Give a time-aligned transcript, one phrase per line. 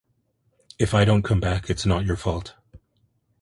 [0.79, 2.55] If I don't come back, it's not your fault.